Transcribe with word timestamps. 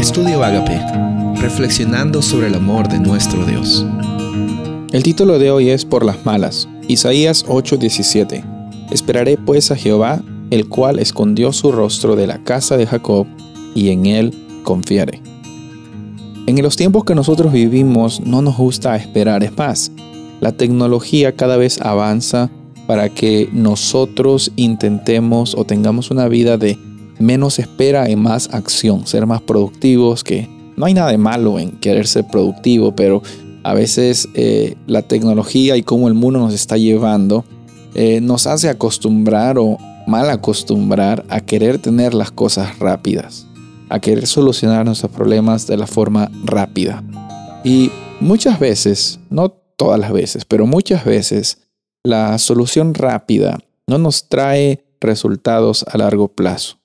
Estudio 0.00 0.42
Agape, 0.42 0.80
reflexionando 1.42 2.22
sobre 2.22 2.46
el 2.46 2.54
amor 2.54 2.88
de 2.88 2.98
nuestro 2.98 3.44
Dios. 3.44 3.84
El 4.92 5.02
título 5.02 5.38
de 5.38 5.50
hoy 5.50 5.68
es 5.68 5.84
Por 5.84 6.06
las 6.06 6.24
malas, 6.24 6.66
Isaías 6.88 7.44
8:17. 7.46 8.42
Esperaré 8.90 9.36
pues 9.36 9.70
a 9.70 9.76
Jehová, 9.76 10.22
el 10.50 10.70
cual 10.70 11.00
escondió 11.00 11.52
su 11.52 11.70
rostro 11.70 12.16
de 12.16 12.26
la 12.26 12.42
casa 12.42 12.78
de 12.78 12.86
Jacob, 12.86 13.26
y 13.74 13.90
en 13.90 14.06
él 14.06 14.32
confiaré. 14.64 15.20
En 16.46 16.62
los 16.62 16.76
tiempos 16.76 17.04
que 17.04 17.14
nosotros 17.14 17.52
vivimos 17.52 18.20
no 18.20 18.40
nos 18.40 18.56
gusta 18.56 18.96
esperar, 18.96 19.44
es 19.44 19.54
más, 19.54 19.92
la 20.40 20.52
tecnología 20.52 21.36
cada 21.36 21.58
vez 21.58 21.78
avanza 21.82 22.48
para 22.86 23.10
que 23.10 23.50
nosotros 23.52 24.50
intentemos 24.56 25.54
o 25.54 25.66
tengamos 25.66 26.10
una 26.10 26.26
vida 26.26 26.56
de 26.56 26.78
menos 27.20 27.58
espera 27.58 28.10
y 28.10 28.16
más 28.16 28.52
acción, 28.52 29.06
ser 29.06 29.26
más 29.26 29.40
productivos, 29.40 30.24
que 30.24 30.48
no 30.76 30.86
hay 30.86 30.94
nada 30.94 31.10
de 31.10 31.18
malo 31.18 31.58
en 31.58 31.72
querer 31.72 32.06
ser 32.06 32.26
productivo, 32.26 32.96
pero 32.96 33.22
a 33.62 33.74
veces 33.74 34.28
eh, 34.34 34.74
la 34.86 35.02
tecnología 35.02 35.76
y 35.76 35.82
cómo 35.82 36.08
el 36.08 36.14
mundo 36.14 36.40
nos 36.40 36.54
está 36.54 36.76
llevando 36.76 37.44
eh, 37.94 38.20
nos 38.20 38.46
hace 38.46 38.68
acostumbrar 38.68 39.58
o 39.58 39.76
mal 40.06 40.30
acostumbrar 40.30 41.24
a 41.28 41.40
querer 41.40 41.78
tener 41.78 42.14
las 42.14 42.30
cosas 42.30 42.78
rápidas, 42.78 43.46
a 43.88 43.98
querer 44.00 44.26
solucionar 44.26 44.84
nuestros 44.84 45.10
problemas 45.10 45.66
de 45.66 45.76
la 45.76 45.86
forma 45.86 46.30
rápida. 46.44 47.02
Y 47.64 47.90
muchas 48.20 48.60
veces, 48.60 49.18
no 49.28 49.50
todas 49.50 49.98
las 49.98 50.12
veces, 50.12 50.44
pero 50.44 50.66
muchas 50.66 51.04
veces, 51.04 51.58
la 52.04 52.38
solución 52.38 52.94
rápida 52.94 53.58
no 53.86 53.98
nos 53.98 54.28
trae 54.28 54.84
resultados 55.00 55.84
a 55.88 55.98
largo 55.98 56.28
plazo. 56.28 56.79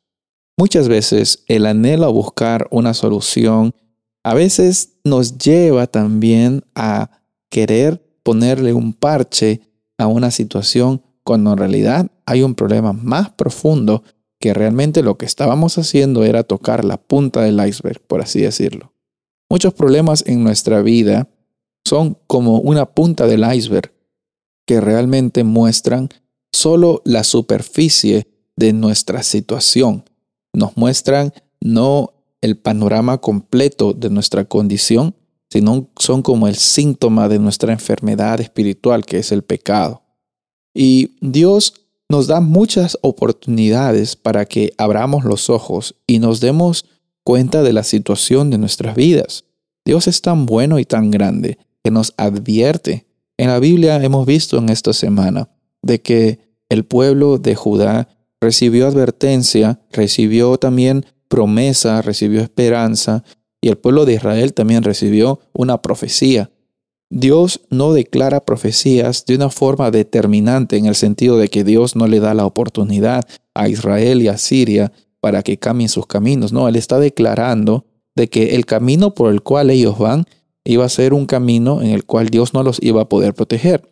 Muchas 0.57 0.87
veces 0.87 1.43
el 1.47 1.65
anhelo 1.65 2.05
a 2.05 2.09
buscar 2.09 2.67
una 2.71 2.93
solución 2.93 3.75
a 4.23 4.33
veces 4.33 4.97
nos 5.03 5.37
lleva 5.37 5.85
también 5.85 6.63
a 6.75 7.11
querer 7.49 8.01
ponerle 8.23 8.73
un 8.73 8.93
parche 8.93 9.61
a 9.97 10.07
una 10.07 10.31
situación 10.31 11.03
cuando 11.23 11.51
en 11.51 11.57
realidad 11.57 12.11
hay 12.25 12.41
un 12.41 12.55
problema 12.55 12.93
más 12.93 13.29
profundo 13.31 14.03
que 14.39 14.53
realmente 14.53 15.03
lo 15.03 15.17
que 15.17 15.25
estábamos 15.25 15.77
haciendo 15.77 16.23
era 16.23 16.43
tocar 16.43 16.85
la 16.85 16.97
punta 16.97 17.41
del 17.41 17.59
iceberg, 17.65 18.01
por 18.01 18.21
así 18.21 18.41
decirlo. 18.41 18.93
Muchos 19.49 19.73
problemas 19.73 20.23
en 20.25 20.43
nuestra 20.43 20.81
vida 20.81 21.27
son 21.85 22.17
como 22.27 22.59
una 22.59 22.85
punta 22.85 23.27
del 23.27 23.43
iceberg 23.43 23.93
que 24.65 24.81
realmente 24.81 25.43
muestran 25.43 26.09
solo 26.51 27.01
la 27.05 27.23
superficie 27.23 28.27
de 28.55 28.73
nuestra 28.73 29.21
situación 29.21 30.03
nos 30.55 30.75
muestran 30.77 31.33
no 31.61 32.13
el 32.41 32.57
panorama 32.57 33.17
completo 33.19 33.93
de 33.93 34.09
nuestra 34.09 34.45
condición, 34.45 35.15
sino 35.49 35.89
son 35.97 36.21
como 36.21 36.47
el 36.47 36.55
síntoma 36.55 37.27
de 37.27 37.39
nuestra 37.39 37.73
enfermedad 37.73 38.39
espiritual, 38.41 39.05
que 39.05 39.19
es 39.19 39.31
el 39.31 39.43
pecado. 39.43 40.03
Y 40.73 41.15
Dios 41.21 41.73
nos 42.09 42.27
da 42.27 42.39
muchas 42.41 42.97
oportunidades 43.01 44.15
para 44.15 44.45
que 44.45 44.73
abramos 44.77 45.23
los 45.23 45.49
ojos 45.49 45.95
y 46.05 46.19
nos 46.19 46.39
demos 46.39 46.85
cuenta 47.23 47.63
de 47.63 47.73
la 47.73 47.83
situación 47.83 48.51
de 48.51 48.57
nuestras 48.57 48.95
vidas. 48.95 49.45
Dios 49.85 50.07
es 50.07 50.21
tan 50.21 50.45
bueno 50.45 50.77
y 50.79 50.85
tan 50.85 51.11
grande 51.11 51.57
que 51.83 51.91
nos 51.91 52.13
advierte. 52.17 53.07
En 53.37 53.47
la 53.47 53.59
Biblia 53.59 54.03
hemos 54.03 54.25
visto 54.25 54.57
en 54.57 54.69
esta 54.69 54.93
semana 54.93 55.49
de 55.81 56.01
que 56.01 56.39
el 56.69 56.85
pueblo 56.85 57.37
de 57.37 57.55
Judá 57.55 58.07
recibió 58.41 58.87
advertencia, 58.87 59.79
recibió 59.91 60.57
también 60.57 61.05
promesa, 61.27 62.01
recibió 62.01 62.41
esperanza, 62.41 63.23
y 63.61 63.69
el 63.69 63.77
pueblo 63.77 64.05
de 64.05 64.13
Israel 64.13 64.53
también 64.53 64.83
recibió 64.83 65.39
una 65.53 65.81
profecía. 65.81 66.51
Dios 67.09 67.61
no 67.69 67.93
declara 67.93 68.45
profecías 68.45 69.25
de 69.25 69.35
una 69.35 69.49
forma 69.49 69.91
determinante 69.91 70.77
en 70.77 70.85
el 70.85 70.95
sentido 70.95 71.37
de 71.37 71.49
que 71.49 71.63
Dios 71.63 71.95
no 71.95 72.07
le 72.07 72.19
da 72.19 72.33
la 72.33 72.45
oportunidad 72.45 73.25
a 73.53 73.69
Israel 73.69 74.21
y 74.21 74.27
a 74.27 74.37
Siria 74.37 74.91
para 75.19 75.43
que 75.43 75.57
cambien 75.57 75.89
sus 75.89 76.07
caminos. 76.07 76.51
No, 76.51 76.67
Él 76.67 76.75
está 76.75 76.99
declarando 76.99 77.85
de 78.15 78.27
que 78.27 78.55
el 78.55 78.65
camino 78.65 79.13
por 79.13 79.31
el 79.31 79.41
cual 79.43 79.69
ellos 79.69 79.97
van 79.97 80.25
iba 80.63 80.83
a 80.83 80.89
ser 80.89 81.13
un 81.13 81.25
camino 81.25 81.81
en 81.81 81.91
el 81.91 82.05
cual 82.05 82.29
Dios 82.29 82.53
no 82.53 82.63
los 82.63 82.81
iba 82.81 83.01
a 83.03 83.09
poder 83.09 83.33
proteger. 83.33 83.89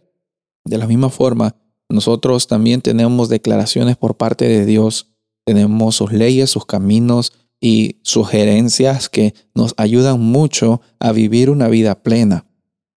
De 0.66 0.78
la 0.78 0.88
misma 0.88 1.10
forma, 1.10 1.56
nosotros 1.90 2.48
también 2.48 2.82
tenemos 2.82 3.30
declaraciones 3.30 3.98
por 3.98 4.18
parte 4.18 4.48
de 4.48 4.66
Dios, 4.66 5.14
tenemos 5.46 5.96
sus 5.96 6.12
leyes, 6.12 6.50
sus 6.50 6.66
caminos 6.66 7.34
y 7.60 8.00
sugerencias 8.04 9.10
que 9.10 9.34
nos 9.54 9.74
ayudan 9.78 10.20
mucho 10.20 10.82
a 11.00 11.12
vivir 11.12 11.50
una 11.50 11.68
vida 11.68 12.02
plena. 12.02 12.46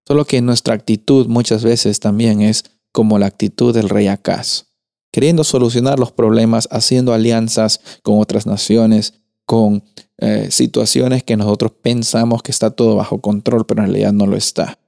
Solo 0.07 0.25
que 0.25 0.41
nuestra 0.41 0.75
actitud 0.75 1.27
muchas 1.27 1.65
veces 1.65 2.01
también 2.01 2.41
es 2.41 2.65
como 2.93 3.19
la 3.19 3.27
actitud 3.27 3.75
del 3.75 3.89
rey 3.89 4.07
Acaz, 4.07 4.67
queriendo 5.13 5.45
solucionar 5.45 5.99
los 5.99 6.13
problemas, 6.13 6.69
haciendo 6.71 7.13
alianzas 7.13 7.81
con 8.03 8.21
otras 8.21 8.47
naciones, 8.47 9.15
con 9.45 9.85
eh, 10.19 10.49
situaciones 10.51 11.23
que 11.23 11.37
nosotros 11.37 11.73
pensamos 11.83 12.43
que 12.43 12.53
está 12.53 12.71
todo 12.71 12.97
bajo 12.97 13.21
control, 13.21 13.67
pero 13.67 13.83
en 13.83 13.89
realidad 13.89 14.13
no 14.13 14.27
lo 14.27 14.37
está. 14.37 14.79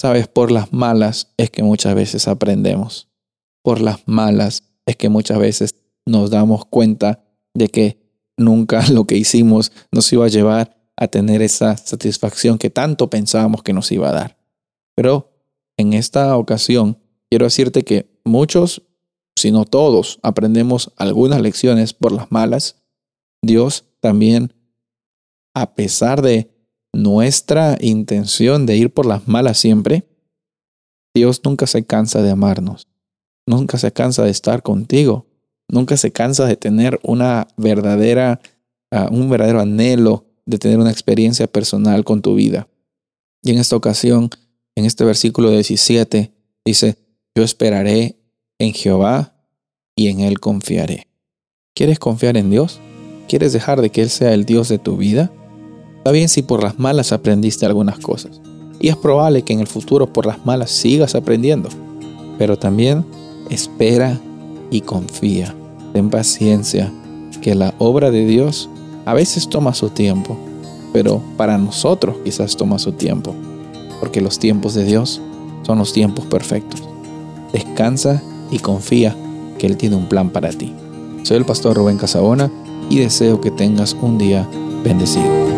Sabes, 0.00 0.28
por 0.28 0.50
las 0.50 0.72
malas 0.72 1.32
es 1.36 1.50
que 1.50 1.62
muchas 1.62 1.94
veces 1.94 2.28
aprendemos 2.28 3.11
por 3.62 3.80
las 3.80 4.06
malas 4.06 4.64
es 4.86 4.96
que 4.96 5.08
muchas 5.08 5.38
veces 5.38 5.74
nos 6.06 6.30
damos 6.30 6.64
cuenta 6.66 7.24
de 7.54 7.68
que 7.68 8.02
nunca 8.36 8.86
lo 8.90 9.06
que 9.06 9.16
hicimos 9.16 9.72
nos 9.90 10.12
iba 10.12 10.26
a 10.26 10.28
llevar 10.28 10.76
a 10.96 11.08
tener 11.08 11.42
esa 11.42 11.76
satisfacción 11.76 12.58
que 12.58 12.70
tanto 12.70 13.08
pensábamos 13.08 13.62
que 13.62 13.72
nos 13.72 13.90
iba 13.92 14.10
a 14.10 14.12
dar. 14.12 14.38
Pero 14.94 15.32
en 15.76 15.94
esta 15.94 16.36
ocasión 16.36 16.98
quiero 17.30 17.46
decirte 17.46 17.82
que 17.82 18.20
muchos, 18.24 18.82
si 19.36 19.50
no 19.50 19.64
todos, 19.64 20.18
aprendemos 20.22 20.92
algunas 20.96 21.40
lecciones 21.40 21.94
por 21.94 22.12
las 22.12 22.30
malas. 22.30 22.76
Dios 23.42 23.86
también, 24.00 24.52
a 25.54 25.74
pesar 25.74 26.20
de 26.20 26.50
nuestra 26.92 27.78
intención 27.80 28.66
de 28.66 28.76
ir 28.76 28.92
por 28.92 29.06
las 29.06 29.26
malas 29.26 29.58
siempre, 29.58 30.06
Dios 31.14 31.40
nunca 31.44 31.66
se 31.66 31.84
cansa 31.84 32.22
de 32.22 32.30
amarnos 32.30 32.91
nunca 33.46 33.78
se 33.78 33.92
cansa 33.92 34.24
de 34.24 34.30
estar 34.30 34.62
contigo, 34.62 35.26
nunca 35.68 35.96
se 35.96 36.12
cansa 36.12 36.46
de 36.46 36.56
tener 36.56 37.00
una 37.02 37.48
verdadera, 37.56 38.40
ah, 38.90 39.08
un 39.10 39.28
verdadero 39.30 39.60
anhelo 39.60 40.26
de 40.46 40.58
tener 40.58 40.78
una 40.78 40.90
experiencia 40.90 41.46
personal 41.46 42.04
con 42.04 42.22
tu 42.22 42.34
vida. 42.34 42.68
Y 43.42 43.52
en 43.52 43.58
esta 43.58 43.76
ocasión, 43.76 44.30
en 44.74 44.84
este 44.84 45.04
versículo 45.04 45.50
17, 45.50 46.32
dice, 46.64 46.96
yo 47.34 47.42
esperaré 47.42 48.18
en 48.58 48.72
Jehová 48.72 49.34
y 49.96 50.08
en 50.08 50.20
Él 50.20 50.40
confiaré. 50.40 51.08
¿Quieres 51.74 51.98
confiar 51.98 52.36
en 52.36 52.50
Dios? 52.50 52.80
¿Quieres 53.28 53.52
dejar 53.52 53.80
de 53.80 53.90
que 53.90 54.02
Él 54.02 54.10
sea 54.10 54.34
el 54.34 54.44
Dios 54.44 54.68
de 54.68 54.78
tu 54.78 54.96
vida? 54.96 55.32
Está 55.98 56.10
bien 56.10 56.28
si 56.28 56.42
por 56.42 56.62
las 56.62 56.78
malas 56.78 57.12
aprendiste 57.12 57.64
algunas 57.64 57.98
cosas. 57.98 58.40
Y 58.80 58.88
es 58.88 58.96
probable 58.96 59.42
que 59.42 59.52
en 59.52 59.60
el 59.60 59.66
futuro 59.66 60.12
por 60.12 60.26
las 60.26 60.44
malas 60.44 60.70
sigas 60.70 61.14
aprendiendo. 61.14 61.68
Pero 62.38 62.58
también 62.58 63.06
espera 63.54 64.18
y 64.70 64.80
confía. 64.80 65.54
Ten 65.92 66.10
paciencia, 66.10 66.90
que 67.42 67.54
la 67.54 67.74
obra 67.78 68.10
de 68.10 68.24
Dios 68.24 68.70
a 69.04 69.14
veces 69.14 69.48
toma 69.48 69.74
su 69.74 69.90
tiempo, 69.90 70.36
pero 70.92 71.20
para 71.36 71.58
nosotros 71.58 72.16
quizás 72.24 72.56
toma 72.56 72.78
su 72.78 72.92
tiempo, 72.92 73.34
porque 74.00 74.20
los 74.20 74.38
tiempos 74.38 74.74
de 74.74 74.84
Dios 74.84 75.20
son 75.62 75.78
los 75.78 75.92
tiempos 75.92 76.24
perfectos. 76.26 76.82
Descansa 77.52 78.22
y 78.50 78.58
confía 78.58 79.16
que 79.58 79.66
Él 79.66 79.76
tiene 79.76 79.96
un 79.96 80.08
plan 80.08 80.30
para 80.30 80.50
ti. 80.50 80.72
Soy 81.24 81.36
el 81.36 81.44
pastor 81.44 81.76
Rubén 81.76 81.98
Casabona 81.98 82.50
y 82.88 82.98
deseo 82.98 83.40
que 83.40 83.50
tengas 83.50 83.96
un 84.00 84.18
día 84.18 84.48
bendecido. 84.84 85.51